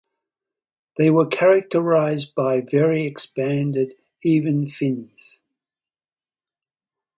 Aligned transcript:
They 0.97 1.11
were 1.11 1.27
characterized 1.27 2.33
by 2.33 2.61
very 2.61 3.05
expanded 3.05 3.93
even 4.23 4.67
fins. 4.67 5.41